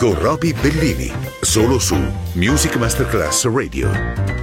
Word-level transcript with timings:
con 0.00 0.18
Roby 0.18 0.54
Bellini, 0.54 1.12
solo 1.42 1.78
su 1.78 1.94
Music 2.32 2.76
Masterclass 2.76 3.44
Radio. 3.44 4.39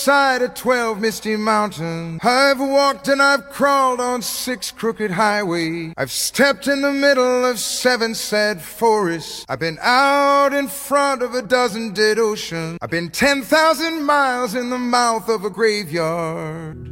Side 0.00 0.40
of 0.40 0.54
twelve 0.54 0.98
misty 0.98 1.36
mountains. 1.36 2.20
I've 2.22 2.58
walked 2.58 3.06
and 3.08 3.20
I've 3.20 3.50
crawled 3.50 4.00
on 4.00 4.22
six 4.22 4.70
crooked 4.70 5.10
highways. 5.10 5.92
I've 5.96 6.10
stepped 6.10 6.66
in 6.66 6.80
the 6.80 6.92
middle 6.92 7.44
of 7.44 7.58
seven 7.58 8.14
sad 8.14 8.62
forests. 8.62 9.44
I've 9.48 9.58
been 9.58 9.78
out 9.82 10.54
in 10.54 10.68
front 10.68 11.22
of 11.22 11.34
a 11.34 11.42
dozen 11.42 11.92
dead 11.92 12.18
oceans. 12.18 12.78
I've 12.80 12.90
been 12.90 13.10
10,000 13.10 14.02
miles 14.02 14.54
in 14.54 14.70
the 14.70 14.78
mouth 14.78 15.28
of 15.28 15.44
a 15.44 15.50
graveyard. 15.50 16.86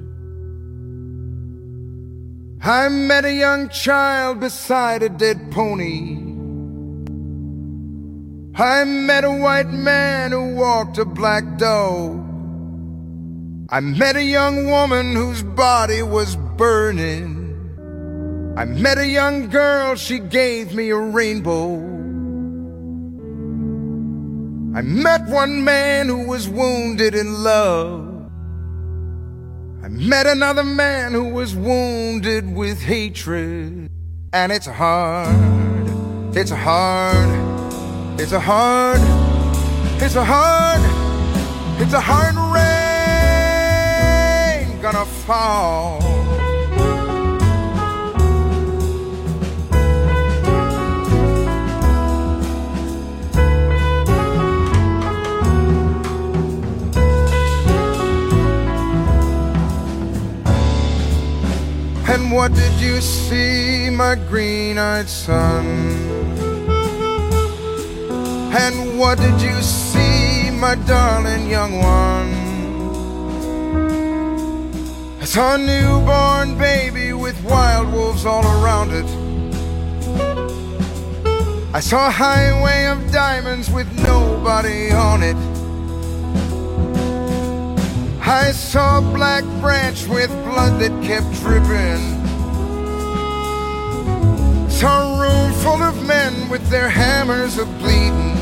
I 2.60 2.88
met 2.88 3.24
a 3.24 3.32
young 3.32 3.70
child 3.70 4.40
beside 4.40 5.02
a 5.02 5.08
dead 5.08 5.50
pony. 5.50 6.18
I 8.54 8.84
met 8.84 9.24
a 9.24 9.30
white 9.30 9.70
man 9.70 10.32
who 10.32 10.56
walked 10.56 10.98
a 10.98 11.04
black 11.06 11.56
dog. 11.56 12.27
I 13.70 13.80
met 13.80 14.16
a 14.16 14.22
young 14.22 14.64
woman 14.64 15.14
whose 15.14 15.42
body 15.42 16.02
was 16.02 16.36
burning. 16.36 17.36
I 18.56 18.64
met 18.64 18.96
a 18.96 19.06
young 19.06 19.50
girl, 19.50 19.94
she 19.94 20.20
gave 20.20 20.72
me 20.72 20.88
a 20.88 20.96
rainbow. 20.96 21.74
I 24.74 24.80
met 24.80 25.28
one 25.28 25.64
man 25.64 26.06
who 26.08 26.26
was 26.26 26.48
wounded 26.48 27.14
in 27.14 27.42
love. 27.42 28.30
I 29.84 29.88
met 29.88 30.26
another 30.26 30.64
man 30.64 31.12
who 31.12 31.24
was 31.24 31.54
wounded 31.54 32.50
with 32.50 32.80
hatred. 32.80 33.90
And 34.32 34.50
it's 34.50 34.64
hard, 34.64 35.28
it's 36.34 36.50
hard, 36.50 38.18
it's 38.18 38.32
a 38.32 38.40
hard, 38.40 39.00
it's 40.02 40.14
a 40.14 40.24
hard, 40.24 40.80
it's 41.82 41.92
a 41.92 42.00
hard 42.00 42.47
gonna 44.92 45.04
fall. 45.04 46.00
And 62.08 62.32
what 62.32 62.54
did 62.54 62.80
you 62.80 63.02
see, 63.02 63.90
my 63.90 64.14
green 64.14 64.78
eyed 64.78 65.08
son? 65.08 65.66
And 68.56 68.98
what 68.98 69.18
did 69.18 69.38
you 69.42 69.60
see, 69.60 70.50
my 70.50 70.76
darling 70.86 71.50
young 71.50 71.78
one? 71.78 72.37
I 75.28 75.30
saw 75.30 75.54
a 75.56 75.58
newborn 75.58 76.56
baby 76.56 77.12
with 77.12 77.38
wild 77.44 77.92
wolves 77.92 78.24
all 78.24 78.46
around 78.46 78.92
it. 78.92 79.04
I 81.74 81.80
saw 81.80 82.06
a 82.06 82.10
highway 82.10 82.86
of 82.86 83.12
diamonds 83.12 83.70
with 83.70 83.92
nobody 84.02 84.90
on 84.90 85.22
it. 85.22 85.36
I 88.26 88.52
saw 88.52 89.00
a 89.00 89.02
black 89.02 89.44
branch 89.60 90.06
with 90.06 90.30
blood 90.46 90.80
that 90.80 90.98
kept 91.04 91.30
dripping. 91.42 92.00
I 94.64 94.68
saw 94.70 95.12
a 95.12 95.20
room 95.20 95.52
full 95.60 95.82
of 95.82 96.06
men 96.06 96.48
with 96.48 96.66
their 96.70 96.88
hammers 96.88 97.58
a 97.58 97.66
bleeding. 97.66 98.38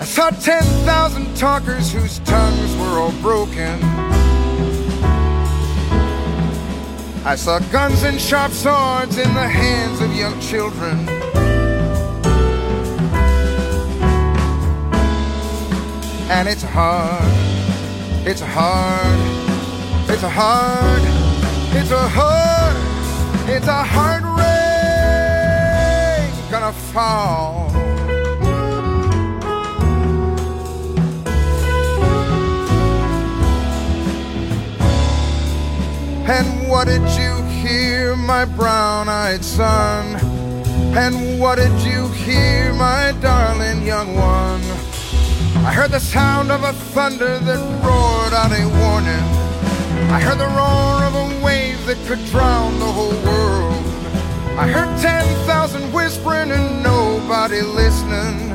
I 0.00 0.04
saw 0.04 0.30
10,000 0.30 1.36
talkers 1.36 1.92
whose 1.92 2.18
tongues 2.20 2.74
were 2.78 2.98
all 2.98 3.12
broken. 3.22 4.07
I 7.28 7.36
saw 7.36 7.58
guns 7.70 8.04
and 8.04 8.18
sharp 8.18 8.52
swords 8.52 9.18
in 9.18 9.34
the 9.34 9.46
hands 9.46 10.00
of 10.00 10.10
young 10.16 10.40
children. 10.40 11.06
and 16.30 16.48
it's 16.48 16.62
hard, 16.62 17.22
it's 18.26 18.40
hard, 18.40 19.20
it's 20.08 20.22
a 20.22 20.28
hard, 20.30 21.02
it's 21.76 21.90
a 21.90 22.08
hard, 22.08 22.76
it's 23.46 23.66
a 23.66 23.82
hard 23.82 24.24
rain 24.24 25.30
gonna 26.50 26.72
fall. 26.72 27.57
And 36.30 36.68
what 36.68 36.88
did 36.88 37.00
you 37.18 37.42
hear, 37.62 38.14
my 38.14 38.44
brown 38.44 39.08
eyed 39.08 39.42
son? 39.42 40.16
And 40.94 41.40
what 41.40 41.56
did 41.56 41.72
you 41.80 42.08
hear, 42.08 42.74
my 42.74 43.14
darling 43.22 43.86
young 43.86 44.14
one? 44.14 44.60
I 45.64 45.72
heard 45.72 45.90
the 45.90 46.00
sound 46.00 46.52
of 46.52 46.64
a 46.64 46.74
thunder 46.74 47.38
that 47.38 47.60
roared 47.82 48.34
out 48.34 48.52
a 48.52 48.62
warning. 48.78 49.24
I 50.12 50.20
heard 50.20 50.36
the 50.36 50.52
roar 50.52 51.02
of 51.08 51.14
a 51.14 51.42
wave 51.42 51.86
that 51.86 51.96
could 52.06 52.22
drown 52.26 52.78
the 52.78 52.92
whole 52.92 53.18
world. 53.24 53.82
I 54.58 54.68
heard 54.68 55.00
10,000 55.00 55.92
whispering 55.94 56.50
and 56.50 56.82
nobody 56.82 57.62
listening. 57.62 58.52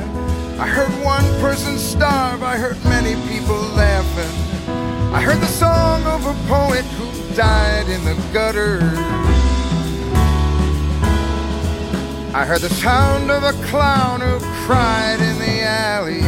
I 0.60 0.68
heard 0.68 0.92
one 1.04 1.24
person 1.40 1.76
starve, 1.78 2.44
I 2.44 2.56
heard 2.56 2.82
many 2.84 3.16
people 3.28 3.56
laughing. 3.74 4.53
I 5.14 5.20
heard 5.20 5.38
the 5.40 5.46
song 5.46 6.02
of 6.06 6.26
a 6.26 6.34
poet 6.48 6.84
who 6.84 7.06
died 7.36 7.88
in 7.88 8.04
the 8.04 8.14
gutter. 8.32 8.80
I 12.34 12.44
heard 12.44 12.62
the 12.62 12.68
sound 12.68 13.30
of 13.30 13.44
a 13.44 13.52
clown 13.68 14.20
who 14.20 14.40
cried 14.66 15.20
in 15.20 15.38
the 15.38 15.62
alley. 15.62 16.24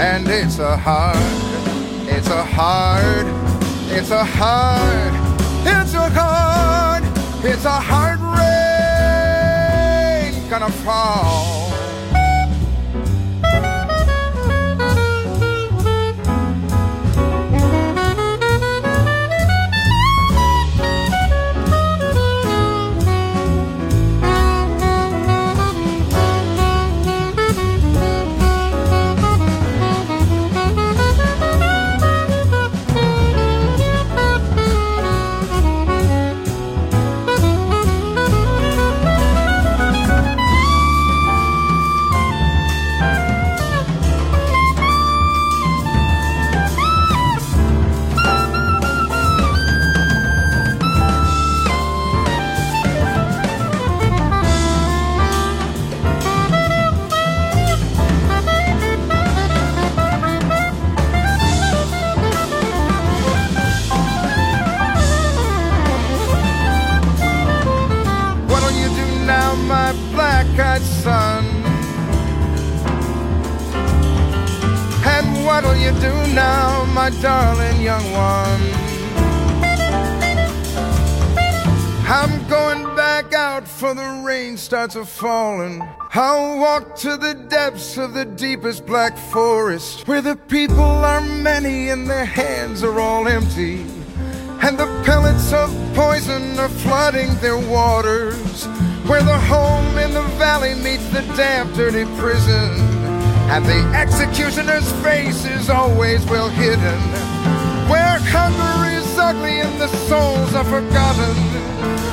And 0.00 0.26
it's 0.28 0.58
a 0.58 0.78
hard, 0.78 1.18
it's 2.08 2.28
a 2.28 2.42
hard, 2.42 3.26
it's 3.92 4.10
a 4.10 4.24
hard, 4.24 5.12
it's 5.66 5.92
a 5.92 6.08
hard, 6.08 7.04
it's 7.44 7.66
a 7.66 7.70
hard 7.70 8.18
rain 8.18 8.40
gonna 10.48 10.70
fall. 10.70 11.59
Rain 84.80 84.90
starts 84.90 84.96
a 84.96 85.20
falling. 85.20 85.82
I'll 86.14 86.58
walk 86.58 86.96
to 86.96 87.16
the 87.16 87.34
depths 87.34 87.98
of 87.98 88.14
the 88.14 88.24
deepest 88.24 88.86
black 88.86 89.16
forest 89.16 90.08
where 90.08 90.22
the 90.22 90.36
people 90.36 91.04
are 91.04 91.20
many 91.20 91.90
and 91.90 92.08
their 92.08 92.24
hands 92.24 92.82
are 92.82 92.98
all 92.98 93.28
empty. 93.28 93.82
And 94.62 94.78
the 94.78 94.86
pellets 95.04 95.52
of 95.52 95.70
poison 95.94 96.58
are 96.58 96.68
flooding 96.68 97.34
their 97.36 97.58
waters. 97.58 98.66
Where 99.06 99.22
the 99.22 99.38
home 99.38 99.98
in 99.98 100.14
the 100.14 100.28
valley 100.38 100.74
meets 100.74 101.06
the 101.10 101.22
damp, 101.36 101.74
dirty 101.74 102.04
prison. 102.18 102.72
And 103.50 103.64
the 103.64 103.82
executioner's 103.96 104.90
face 105.02 105.44
is 105.44 105.68
always 105.68 106.24
well 106.26 106.48
hidden. 106.48 107.00
Where 107.88 108.18
hunger 108.20 108.96
is 108.96 109.18
ugly 109.18 109.60
and 109.60 109.80
the 109.80 109.88
souls 110.08 110.54
are 110.54 110.64
forgotten. 110.64 111.69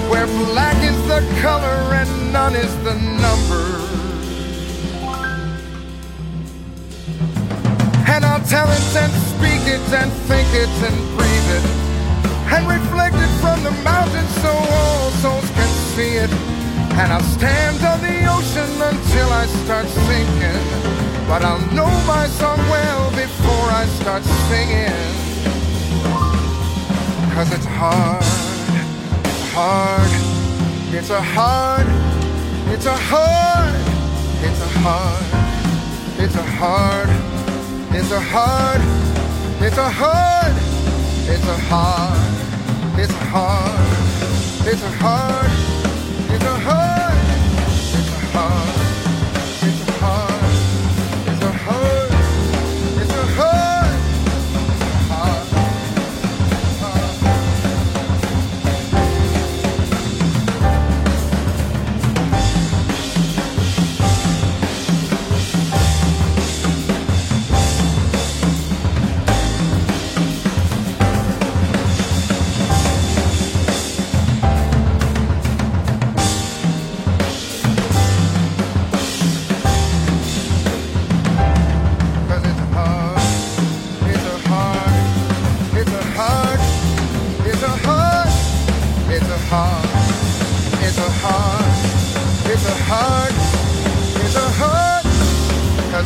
Where 0.10 0.28
black 0.28 0.78
is 0.84 0.98
the 1.08 1.22
color 1.42 1.80
and 1.94 2.34
none 2.34 2.56
is 2.56 2.74
the 2.84 2.96
number. 3.24 3.66
And 8.08 8.26
I'll 8.26 8.46
tell 8.48 8.70
it 8.72 8.88
and 8.96 9.12
speak 9.34 9.64
it 9.68 9.84
and 9.94 10.12
think 10.30 10.48
it 10.54 10.74
and 10.88 10.98
breathe 11.18 11.52
it. 11.60 11.66
And 12.54 12.68
reflect 12.68 13.16
it 13.16 13.34
from 13.42 13.62
the 13.64 13.76
mountains 13.84 14.34
so 14.42 14.50
all 14.50 15.12
souls 15.22 15.50
can 15.52 15.72
see 15.94 16.16
it. 16.18 16.32
And 16.98 17.14
I'll 17.14 17.30
stand 17.38 17.84
on 17.84 18.02
the 18.02 18.18
ocean 18.26 18.72
until 18.82 19.30
I 19.30 19.46
start 19.64 19.88
sinking. 19.88 20.98
But 21.28 21.44
I'll 21.44 21.60
know 21.76 21.92
my 22.08 22.26
song 22.28 22.58
well 22.70 23.12
before 23.12 23.70
I 23.70 23.86
start 24.00 24.24
singing. 24.50 25.28
Cause 27.36 27.52
it's 27.54 27.66
hard, 27.66 28.24
hard, 29.58 30.12
it's 30.94 31.10
a 31.10 31.20
hard, 31.20 31.88
it's 32.74 32.86
a 32.86 32.94
hard, 33.10 33.74
it's 34.46 34.62
a 34.62 34.72
hard, 34.86 35.26
it's 36.20 36.36
a 36.36 36.48
hard, 36.60 37.10
it's 37.92 38.12
a 38.12 38.20
hard, 38.20 38.82
it's 39.66 39.78
a 39.78 39.90
hard, 40.00 40.56
it's 41.34 41.48
a 41.48 41.58
hard, 41.70 42.28
it's 43.02 43.14
a 43.14 43.26
hard, 43.34 44.68
it's 44.68 44.84
a 44.84 44.92
hard, 45.02 45.67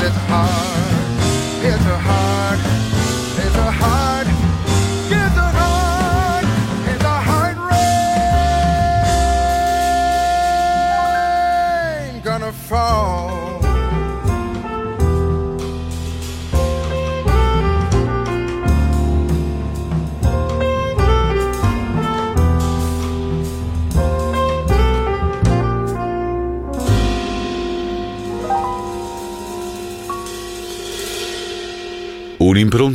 it's 0.04 0.16
hard, 0.28 0.81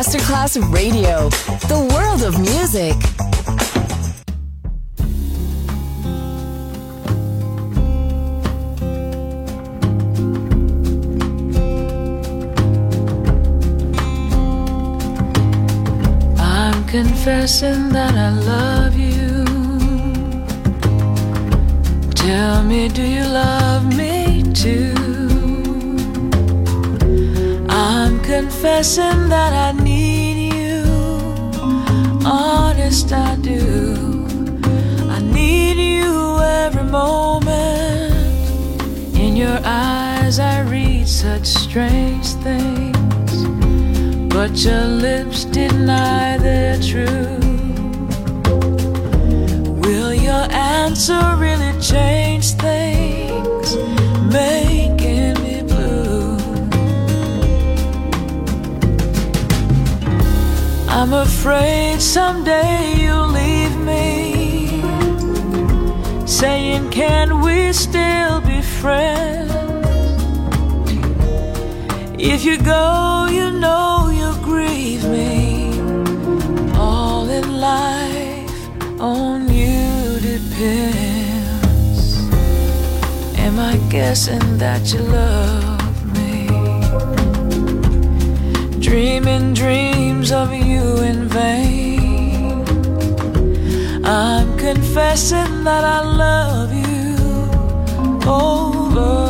Masterclass 0.00 0.56
Radio, 0.72 1.28
the 1.68 1.78
world 1.92 2.22
of 2.22 2.40
music. 2.40 2.96
I'm 16.38 16.82
confessing 16.86 17.90
that 17.90 18.14
I 18.14 18.30
love 18.30 18.96
you. 18.96 19.44
Tell 22.14 22.64
me, 22.64 22.88
do 22.88 23.02
you 23.02 23.24
love 23.24 23.94
me 23.94 24.44
too? 24.54 24.94
I'm 27.68 28.18
confessing 28.20 29.28
that 29.28 29.52
I 29.52 29.72
need 29.84 29.89
Honest, 32.90 33.12
I 33.12 33.36
do. 33.36 34.26
I 35.08 35.20
need 35.20 35.78
you 35.78 36.40
every 36.42 36.82
moment. 36.82 38.12
In 39.14 39.36
your 39.36 39.60
eyes, 39.62 40.40
I 40.40 40.62
read 40.62 41.06
such 41.06 41.46
strange 41.46 42.26
things. 42.46 43.46
But 44.34 44.64
your 44.64 44.86
lips 44.86 45.44
deny 45.44 46.36
their 46.38 46.80
truth. 46.80 47.44
Will 49.84 50.12
your 50.12 50.46
answer 50.50 51.22
really 51.38 51.72
change 51.80 52.54
things? 52.54 53.76
Making 54.34 55.34
me 55.44 55.62
blue. 55.62 56.38
I'm 60.88 61.12
afraid 61.12 61.89
someday 62.10 62.94
you'll 62.98 63.28
leave 63.28 63.76
me. 63.92 64.82
Saying, 66.26 66.90
Can 66.90 67.40
we 67.40 67.72
still 67.72 68.40
be 68.40 68.60
friends? 68.62 69.52
If 72.18 72.44
you 72.44 72.58
go, 72.58 73.28
you 73.30 73.52
know 73.52 74.10
you'll 74.12 74.42
grieve 74.42 75.04
me. 75.08 75.78
All 76.74 77.28
in 77.28 77.60
life 77.60 78.58
on 79.00 79.48
you 79.48 80.18
depends. 80.32 82.02
Am 83.38 83.56
I 83.60 83.76
guessing 83.88 84.58
that 84.58 84.92
you 84.92 85.00
love 85.20 85.96
me? 86.16 86.48
Dreaming 88.80 89.54
dreams 89.54 90.32
of 90.32 90.52
you 90.52 90.96
in 91.10 91.28
vain. 91.28 91.89
Confessing 94.74 95.64
that 95.64 95.82
I 95.82 96.00
love 96.00 96.72
you 96.72 97.16
over 98.30 99.29